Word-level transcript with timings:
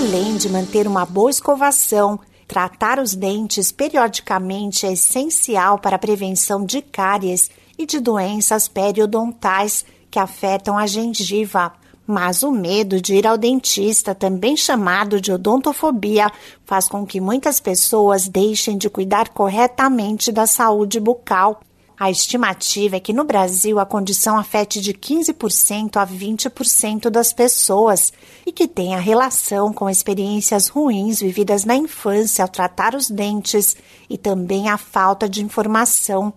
Além 0.00 0.38
de 0.38 0.48
manter 0.48 0.86
uma 0.88 1.04
boa 1.04 1.30
escovação, 1.30 2.18
tratar 2.48 2.98
os 2.98 3.14
dentes 3.14 3.70
periodicamente 3.70 4.86
é 4.86 4.92
essencial 4.94 5.78
para 5.78 5.96
a 5.96 5.98
prevenção 5.98 6.64
de 6.64 6.80
cáries 6.80 7.50
e 7.76 7.84
de 7.84 8.00
doenças 8.00 8.66
periodontais 8.66 9.84
que 10.10 10.18
afetam 10.18 10.78
a 10.78 10.86
gengiva. 10.86 11.74
Mas 12.06 12.42
o 12.42 12.50
medo 12.50 12.98
de 12.98 13.16
ir 13.16 13.26
ao 13.26 13.36
dentista, 13.36 14.14
também 14.14 14.56
chamado 14.56 15.20
de 15.20 15.32
odontofobia, 15.32 16.32
faz 16.64 16.88
com 16.88 17.04
que 17.04 17.20
muitas 17.20 17.60
pessoas 17.60 18.26
deixem 18.26 18.78
de 18.78 18.88
cuidar 18.88 19.28
corretamente 19.28 20.32
da 20.32 20.46
saúde 20.46 20.98
bucal. 20.98 21.60
A 22.00 22.10
estimativa 22.10 22.96
é 22.96 23.00
que 23.00 23.12
no 23.12 23.24
Brasil 23.24 23.78
a 23.78 23.84
condição 23.84 24.38
afete 24.38 24.80
de 24.80 24.94
15% 24.94 25.98
a 25.98 26.06
20% 26.06 27.10
das 27.10 27.30
pessoas 27.30 28.10
e 28.46 28.50
que 28.50 28.66
tenha 28.66 28.98
relação 28.98 29.70
com 29.70 29.86
experiências 29.86 30.68
ruins 30.68 31.20
vividas 31.20 31.66
na 31.66 31.76
infância 31.76 32.42
ao 32.42 32.48
tratar 32.48 32.94
os 32.94 33.10
dentes 33.10 33.76
e 34.08 34.16
também 34.16 34.70
a 34.70 34.78
falta 34.78 35.28
de 35.28 35.44
informação. 35.44 36.32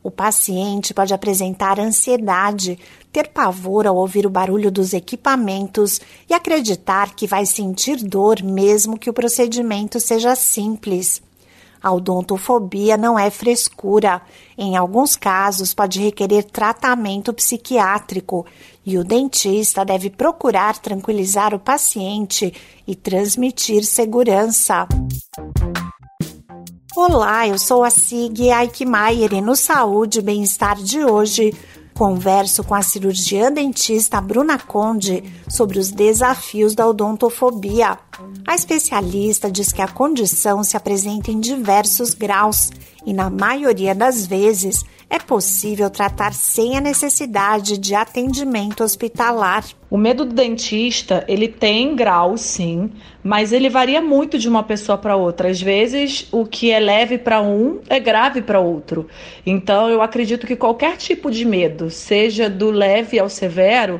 O 0.00 0.12
paciente 0.12 0.94
pode 0.94 1.12
apresentar 1.12 1.80
ansiedade, 1.80 2.78
ter 3.10 3.30
pavor 3.30 3.84
ao 3.84 3.96
ouvir 3.96 4.26
o 4.26 4.30
barulho 4.30 4.70
dos 4.70 4.92
equipamentos 4.92 6.00
e 6.30 6.32
acreditar 6.32 7.16
que 7.16 7.26
vai 7.26 7.44
sentir 7.44 7.96
dor 7.96 8.44
mesmo 8.44 8.96
que 8.96 9.10
o 9.10 9.12
procedimento 9.12 9.98
seja 9.98 10.36
simples. 10.36 11.20
A 11.82 11.92
odontofobia 11.92 12.96
não 12.96 13.18
é 13.18 13.30
frescura. 13.30 14.20
Em 14.56 14.76
alguns 14.76 15.16
casos, 15.16 15.72
pode 15.72 16.00
requerer 16.00 16.44
tratamento 16.44 17.32
psiquiátrico 17.32 18.44
e 18.84 18.98
o 18.98 19.04
dentista 19.04 19.84
deve 19.84 20.10
procurar 20.10 20.78
tranquilizar 20.78 21.54
o 21.54 21.58
paciente 21.58 22.52
e 22.86 22.94
transmitir 22.94 23.84
segurança. 23.84 24.86
Olá, 26.96 27.46
eu 27.46 27.58
sou 27.58 27.84
a 27.84 27.90
Sig 27.90 28.50
Aikmaier 28.50 29.32
e 29.32 29.40
no 29.40 29.54
Saúde 29.54 30.18
e 30.18 30.22
Bem-Estar 30.22 30.76
de 30.76 31.04
hoje 31.04 31.54
converso 31.98 32.62
com 32.62 32.76
a 32.76 32.80
cirurgiã 32.80 33.50
dentista 33.50 34.20
Bruna 34.20 34.56
Conde 34.56 35.24
sobre 35.48 35.80
os 35.80 35.90
desafios 35.90 36.72
da 36.72 36.86
odontofobia. 36.86 37.98
A 38.46 38.54
especialista 38.54 39.50
diz 39.50 39.72
que 39.72 39.82
a 39.82 39.88
condição 39.88 40.62
se 40.62 40.76
apresenta 40.76 41.32
em 41.32 41.40
diversos 41.40 42.14
graus 42.14 42.70
e, 43.04 43.12
na 43.12 43.28
maioria 43.28 43.96
das 43.96 44.24
vezes, 44.24 44.84
é 45.10 45.18
possível 45.18 45.88
tratar 45.88 46.34
sem 46.34 46.76
a 46.76 46.80
necessidade 46.80 47.78
de 47.78 47.94
atendimento 47.94 48.84
hospitalar. 48.84 49.64
O 49.90 49.96
medo 49.96 50.26
do 50.26 50.34
dentista, 50.34 51.24
ele 51.26 51.48
tem 51.48 51.96
grau, 51.96 52.36
sim, 52.36 52.90
mas 53.24 53.52
ele 53.52 53.70
varia 53.70 54.02
muito 54.02 54.38
de 54.38 54.46
uma 54.46 54.62
pessoa 54.62 54.98
para 54.98 55.16
outra. 55.16 55.48
Às 55.48 55.62
vezes, 55.62 56.28
o 56.30 56.44
que 56.44 56.70
é 56.70 56.78
leve 56.78 57.16
para 57.16 57.40
um 57.40 57.80
é 57.88 57.98
grave 57.98 58.42
para 58.42 58.60
outro. 58.60 59.08
Então, 59.46 59.88
eu 59.88 60.02
acredito 60.02 60.46
que 60.46 60.54
qualquer 60.54 60.98
tipo 60.98 61.30
de 61.30 61.44
medo, 61.46 61.88
seja 61.88 62.50
do 62.50 62.70
leve 62.70 63.18
ao 63.18 63.30
severo, 63.30 63.98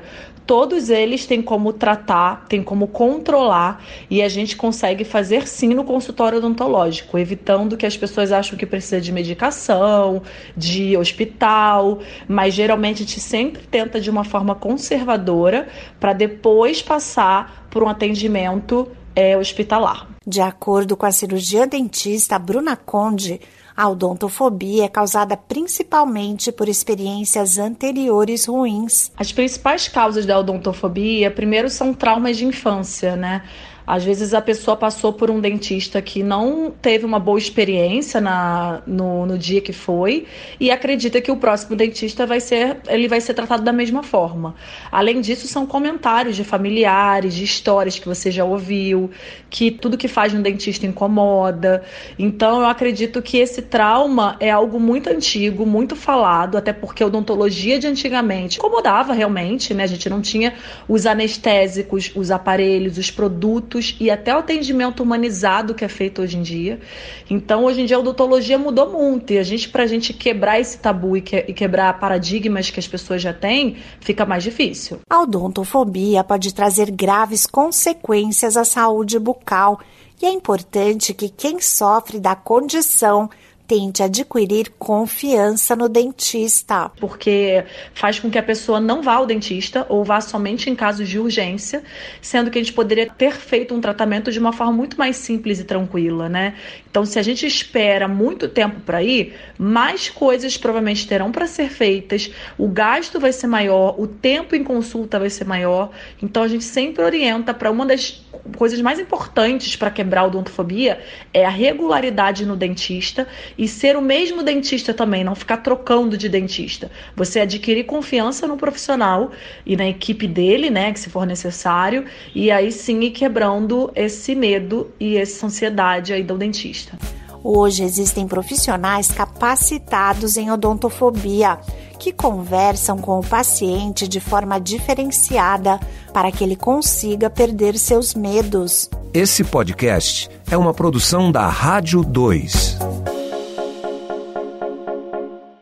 todos 0.48 0.88
eles 0.88 1.26
têm 1.26 1.42
como 1.42 1.74
tratar, 1.74 2.46
têm 2.48 2.62
como 2.62 2.88
controlar 2.88 3.84
e 4.08 4.22
a 4.22 4.30
gente 4.30 4.56
consegue 4.56 5.04
fazer 5.04 5.46
sim 5.46 5.74
no 5.74 5.84
consultório 5.84 6.38
odontológico, 6.38 7.18
evitando 7.18 7.76
que 7.76 7.84
as 7.84 7.98
pessoas 7.98 8.32
acham 8.32 8.56
que 8.56 8.64
precisa 8.64 8.98
de 8.98 9.12
medicação, 9.12 10.22
de 10.56 10.96
hospital, 10.96 11.98
mas 12.26 12.54
geralmente 12.54 13.02
a 13.02 13.06
gente 13.06 13.20
sempre 13.20 13.60
tenta 13.70 14.00
de 14.00 14.08
uma 14.08 14.24
forma 14.24 14.54
conservadora 14.54 15.68
para 16.00 16.14
depois 16.14 16.80
passar 16.80 17.66
por 17.68 17.82
um 17.82 17.88
atendimento 17.88 18.88
é, 19.14 19.36
hospitalar. 19.36 20.08
De 20.26 20.40
acordo 20.40 20.96
com 20.96 21.04
a 21.04 21.12
cirurgia 21.12 21.66
dentista 21.66 22.38
Bruna 22.38 22.74
Conde, 22.74 23.38
a 23.78 23.88
odontofobia 23.88 24.86
é 24.86 24.88
causada 24.88 25.36
principalmente 25.36 26.50
por 26.50 26.68
experiências 26.68 27.58
anteriores 27.58 28.46
ruins. 28.46 29.12
As 29.16 29.30
principais 29.30 29.86
causas 29.86 30.26
da 30.26 30.36
odontofobia, 30.36 31.30
primeiro, 31.30 31.70
são 31.70 31.94
traumas 31.94 32.36
de 32.36 32.44
infância, 32.44 33.14
né? 33.14 33.44
Às 33.88 34.04
vezes 34.04 34.34
a 34.34 34.42
pessoa 34.42 34.76
passou 34.76 35.14
por 35.14 35.30
um 35.30 35.40
dentista 35.40 36.02
que 36.02 36.22
não 36.22 36.70
teve 36.70 37.06
uma 37.06 37.18
boa 37.18 37.38
experiência 37.38 38.20
na, 38.20 38.82
no, 38.86 39.24
no 39.24 39.38
dia 39.38 39.62
que 39.62 39.72
foi 39.72 40.26
e 40.60 40.70
acredita 40.70 41.22
que 41.22 41.30
o 41.30 41.36
próximo 41.38 41.74
dentista 41.74 42.26
vai 42.26 42.38
ser, 42.38 42.76
ele 42.86 43.08
vai 43.08 43.18
ser 43.18 43.32
tratado 43.32 43.62
da 43.62 43.72
mesma 43.72 44.02
forma. 44.02 44.54
Além 44.92 45.22
disso, 45.22 45.48
são 45.48 45.66
comentários 45.66 46.36
de 46.36 46.44
familiares, 46.44 47.32
de 47.32 47.44
histórias 47.44 47.98
que 47.98 48.06
você 48.06 48.30
já 48.30 48.44
ouviu, 48.44 49.10
que 49.48 49.70
tudo 49.70 49.96
que 49.96 50.06
faz 50.06 50.34
no 50.34 50.42
dentista 50.42 50.84
incomoda. 50.84 51.82
Então 52.18 52.60
eu 52.60 52.66
acredito 52.66 53.22
que 53.22 53.38
esse 53.38 53.62
trauma 53.62 54.36
é 54.38 54.50
algo 54.50 54.78
muito 54.78 55.08
antigo, 55.08 55.64
muito 55.64 55.96
falado, 55.96 56.58
até 56.58 56.74
porque 56.74 57.02
a 57.02 57.06
odontologia 57.06 57.78
de 57.78 57.86
antigamente 57.86 58.58
incomodava 58.58 59.14
realmente, 59.14 59.72
né? 59.72 59.84
A 59.84 59.86
gente 59.86 60.10
não 60.10 60.20
tinha 60.20 60.52
os 60.86 61.06
anestésicos, 61.06 62.12
os 62.14 62.30
aparelhos, 62.30 62.98
os 62.98 63.10
produtos 63.10 63.77
e 64.00 64.10
até 64.10 64.34
o 64.34 64.38
atendimento 64.38 65.02
humanizado 65.02 65.74
que 65.74 65.84
é 65.84 65.88
feito 65.88 66.22
hoje 66.22 66.36
em 66.36 66.42
dia. 66.42 66.80
Então, 67.28 67.64
hoje 67.64 67.80
em 67.80 67.86
dia, 67.86 67.96
a 67.96 68.00
odontologia 68.00 68.58
mudou 68.58 68.90
muito 68.90 69.32
e 69.32 69.38
a 69.38 69.42
gente, 69.42 69.68
para 69.68 69.82
a 69.82 69.86
gente 69.86 70.12
quebrar 70.12 70.60
esse 70.60 70.78
tabu 70.78 71.16
e, 71.16 71.20
que, 71.20 71.36
e 71.48 71.52
quebrar 71.52 71.98
paradigmas 71.98 72.70
que 72.70 72.80
as 72.80 72.88
pessoas 72.88 73.22
já 73.22 73.32
têm, 73.32 73.76
fica 74.00 74.24
mais 74.24 74.42
difícil. 74.42 75.00
A 75.08 75.22
odontofobia 75.22 76.22
pode 76.24 76.54
trazer 76.54 76.90
graves 76.90 77.46
consequências 77.46 78.56
à 78.56 78.64
saúde 78.64 79.18
bucal 79.18 79.80
e 80.20 80.26
é 80.26 80.30
importante 80.30 81.14
que 81.14 81.28
quem 81.28 81.60
sofre 81.60 82.18
da 82.18 82.34
condição 82.34 83.30
tente 83.68 84.02
adquirir 84.02 84.72
confiança 84.78 85.76
no 85.76 85.90
dentista. 85.90 86.90
Porque 86.98 87.62
faz 87.92 88.18
com 88.18 88.30
que 88.30 88.38
a 88.38 88.42
pessoa 88.42 88.80
não 88.80 89.02
vá 89.02 89.16
ao 89.16 89.26
dentista 89.26 89.84
ou 89.90 90.02
vá 90.02 90.22
somente 90.22 90.70
em 90.70 90.74
casos 90.74 91.06
de 91.06 91.18
urgência, 91.18 91.82
sendo 92.22 92.50
que 92.50 92.58
a 92.58 92.62
gente 92.62 92.72
poderia 92.72 93.06
ter 93.06 93.34
feito 93.34 93.74
um 93.74 93.80
tratamento 93.80 94.32
de 94.32 94.38
uma 94.38 94.54
forma 94.54 94.72
muito 94.72 94.96
mais 94.96 95.16
simples 95.16 95.60
e 95.60 95.64
tranquila, 95.64 96.30
né? 96.30 96.54
Então, 96.90 97.04
se 97.04 97.18
a 97.18 97.22
gente 97.22 97.46
espera 97.46 98.08
muito 98.08 98.48
tempo 98.48 98.80
para 98.80 99.02
ir, 99.02 99.34
mais 99.58 100.08
coisas 100.08 100.56
provavelmente 100.56 101.06
terão 101.06 101.30
para 101.30 101.46
ser 101.46 101.68
feitas, 101.68 102.30
o 102.56 102.66
gasto 102.66 103.20
vai 103.20 103.32
ser 103.32 103.46
maior, 103.46 104.00
o 104.00 104.06
tempo 104.06 104.56
em 104.56 104.64
consulta 104.64 105.18
vai 105.18 105.28
ser 105.28 105.44
maior. 105.44 105.90
Então, 106.22 106.42
a 106.42 106.48
gente 106.48 106.64
sempre 106.64 107.04
orienta 107.04 107.52
para 107.52 107.70
uma 107.70 107.84
das 107.84 108.24
coisas 108.56 108.80
mais 108.80 108.98
importantes 108.98 109.76
para 109.76 109.90
quebrar 109.90 110.22
a 110.22 110.26
odontofobia 110.26 111.00
é 111.32 111.44
a 111.44 111.50
regularidade 111.50 112.46
no 112.46 112.56
dentista 112.56 113.26
e 113.56 113.68
ser 113.68 113.96
o 113.96 114.02
mesmo 114.02 114.42
dentista 114.42 114.94
também, 114.94 115.24
não 115.24 115.34
ficar 115.34 115.58
trocando 115.58 116.16
de 116.16 116.28
dentista. 116.28 116.90
Você 117.16 117.40
adquirir 117.40 117.84
confiança 117.84 118.46
no 118.46 118.56
profissional 118.56 119.30
e 119.64 119.76
na 119.76 119.86
equipe 119.86 120.26
dele, 120.26 120.70
né, 120.70 120.92
que 120.92 121.00
se 121.00 121.10
for 121.10 121.26
necessário, 121.26 122.04
e 122.34 122.50
aí 122.50 122.72
sim 122.72 123.00
ir 123.00 123.10
quebrando 123.10 123.90
esse 123.94 124.34
medo 124.34 124.92
e 124.98 125.16
essa 125.16 125.46
ansiedade 125.46 126.12
aí 126.12 126.22
do 126.22 126.36
dentista. 126.36 126.98
Hoje 127.42 127.84
existem 127.84 128.26
profissionais 128.26 129.12
capacitados 129.12 130.36
em 130.36 130.50
odontofobia 130.50 131.58
que 131.98 132.12
conversam 132.12 132.98
com 132.98 133.18
o 133.18 133.26
paciente 133.26 134.06
de 134.06 134.20
forma 134.20 134.60
diferenciada 134.60 135.80
para 136.12 136.30
que 136.32 136.42
ele 136.42 136.56
consiga 136.56 137.30
perder 137.30 137.78
seus 137.78 138.14
medos. 138.14 138.90
Esse 139.12 139.42
podcast 139.44 140.30
é 140.50 140.56
uma 140.56 140.74
produção 140.74 141.32
da 141.32 141.48
Rádio 141.48 142.02
2. 142.02 142.87